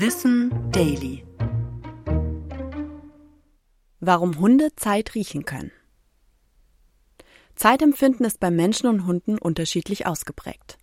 Wissen 0.00 0.52
Daily. 0.70 1.24
Warum 3.98 4.38
Hunde 4.38 4.68
Zeit 4.76 5.16
riechen 5.16 5.44
können. 5.44 5.72
Zeitempfinden 7.56 8.24
ist 8.24 8.38
bei 8.38 8.52
Menschen 8.52 8.86
und 8.86 9.08
Hunden 9.08 9.38
unterschiedlich 9.38 10.06
ausgeprägt. 10.06 10.78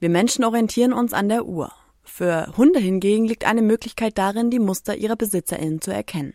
Wir 0.00 0.10
Menschen 0.10 0.44
orientieren 0.44 0.92
uns 0.92 1.14
an 1.14 1.30
der 1.30 1.46
Uhr. 1.46 1.72
Für 2.04 2.52
Hunde 2.58 2.78
hingegen 2.78 3.24
liegt 3.24 3.46
eine 3.46 3.62
Möglichkeit 3.62 4.18
darin, 4.18 4.50
die 4.50 4.58
Muster 4.58 4.96
ihrer 4.96 5.16
BesitzerInnen 5.16 5.80
zu 5.80 5.90
erkennen. 5.90 6.34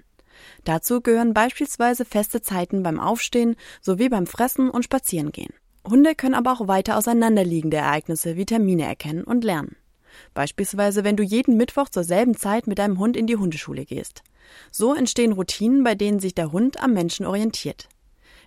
Dazu 0.64 1.02
gehören 1.02 1.36
beispielsweise 1.36 2.04
feste 2.04 2.42
Zeiten 2.42 2.82
beim 2.82 3.00
Aufstehen 3.00 3.56
sowie 3.80 4.10
beim 4.10 4.26
Fressen 4.26 4.72
und 4.72 4.84
Spazierengehen. 4.84 5.54
Hunde 5.88 6.16
können 6.16 6.34
aber 6.34 6.54
auch 6.54 6.68
weiter 6.68 6.98
auseinanderliegende 6.98 7.78
Ereignisse 7.78 8.38
wie 8.38 8.46
Termine 8.48 8.86
erkennen 8.86 9.24
und 9.24 9.44
lernen. 9.44 9.76
Beispielsweise, 10.34 11.04
wenn 11.04 11.18
du 11.18 11.24
jeden 11.24 11.58
Mittwoch 11.58 11.90
zur 11.90 12.04
selben 12.04 12.36
Zeit 12.36 12.68
mit 12.68 12.80
deinem 12.80 13.00
Hund 13.00 13.18
in 13.18 13.28
die 13.28 13.36
Hundeschule 13.36 13.86
gehst. 13.86 14.24
So 14.72 14.94
entstehen 14.94 15.34
Routinen, 15.34 15.84
bei 15.84 15.96
denen 15.96 16.20
sich 16.20 16.36
der 16.36 16.52
Hund 16.52 16.82
am 16.82 16.94
Menschen 16.94 17.26
orientiert. 17.26 17.90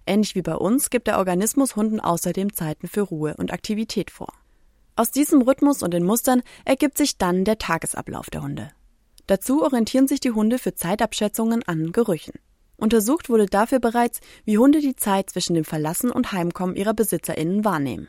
Ähnlich 0.06 0.34
wie 0.34 0.42
bei 0.42 0.54
uns 0.54 0.90
gibt 0.90 1.08
der 1.08 1.18
Organismus 1.18 1.74
Hunden 1.76 2.00
außerdem 2.00 2.52
Zeiten 2.52 2.86
für 2.88 3.02
Ruhe 3.02 3.34
und 3.36 3.52
Aktivität 3.52 4.10
vor. 4.10 4.32
Aus 4.94 5.10
diesem 5.10 5.42
Rhythmus 5.42 5.82
und 5.82 5.92
den 5.92 6.04
Mustern 6.04 6.42
ergibt 6.64 6.96
sich 6.96 7.18
dann 7.18 7.44
der 7.44 7.58
Tagesablauf 7.58 8.30
der 8.30 8.42
Hunde. 8.42 8.70
Dazu 9.26 9.62
orientieren 9.62 10.08
sich 10.08 10.20
die 10.20 10.30
Hunde 10.30 10.58
für 10.58 10.74
Zeitabschätzungen 10.74 11.62
an 11.64 11.92
Gerüchen. 11.92 12.34
Untersucht 12.76 13.28
wurde 13.28 13.46
dafür 13.46 13.80
bereits, 13.80 14.20
wie 14.44 14.58
Hunde 14.58 14.80
die 14.80 14.96
Zeit 14.96 15.30
zwischen 15.30 15.54
dem 15.54 15.64
Verlassen 15.64 16.10
und 16.10 16.32
Heimkommen 16.32 16.76
ihrer 16.76 16.94
BesitzerInnen 16.94 17.64
wahrnehmen. 17.64 18.08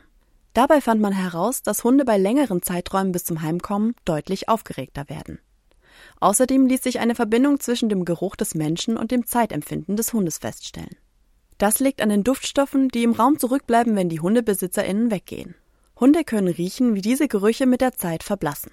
Dabei 0.58 0.80
fand 0.80 1.00
man 1.00 1.12
heraus, 1.12 1.62
dass 1.62 1.84
Hunde 1.84 2.04
bei 2.04 2.18
längeren 2.18 2.62
Zeiträumen 2.62 3.12
bis 3.12 3.22
zum 3.22 3.42
Heimkommen 3.42 3.94
deutlich 4.04 4.48
aufgeregter 4.48 5.08
werden. 5.08 5.38
Außerdem 6.18 6.66
ließ 6.66 6.82
sich 6.82 6.98
eine 6.98 7.14
Verbindung 7.14 7.60
zwischen 7.60 7.88
dem 7.88 8.04
Geruch 8.04 8.34
des 8.34 8.56
Menschen 8.56 8.96
und 8.96 9.12
dem 9.12 9.24
Zeitempfinden 9.24 9.94
des 9.94 10.12
Hundes 10.12 10.38
feststellen. 10.38 10.96
Das 11.58 11.78
liegt 11.78 12.02
an 12.02 12.08
den 12.08 12.24
Duftstoffen, 12.24 12.88
die 12.88 13.04
im 13.04 13.12
Raum 13.12 13.38
zurückbleiben, 13.38 13.94
wenn 13.94 14.08
die 14.08 14.18
HundebesitzerInnen 14.18 15.12
weggehen. 15.12 15.54
Hunde 16.00 16.24
können 16.24 16.48
riechen, 16.48 16.96
wie 16.96 17.02
diese 17.02 17.28
Gerüche 17.28 17.66
mit 17.66 17.80
der 17.80 17.92
Zeit 17.92 18.24
verblassen. 18.24 18.72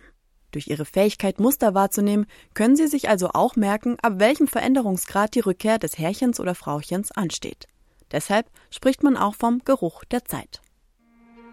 Durch 0.50 0.66
ihre 0.66 0.86
Fähigkeit, 0.86 1.40
Muster 1.40 1.76
wahrzunehmen, 1.76 2.26
können 2.56 2.76
sie 2.76 2.88
sich 2.88 3.10
also 3.10 3.30
auch 3.36 3.56
merken, 3.56 3.98
ab 4.02 4.14
welchem 4.18 4.48
Veränderungsgrad 4.48 5.36
die 5.36 5.42
Rückkehr 5.42 5.78
des 5.78 6.00
Herrchens 6.00 6.40
oder 6.40 6.56
Frauchens 6.56 7.12
ansteht. 7.12 7.68
Deshalb 8.12 8.50
spricht 8.72 9.04
man 9.04 9.16
auch 9.18 9.36
vom 9.36 9.62
Geruch 9.66 10.04
der 10.06 10.26
Zeit. 10.26 10.62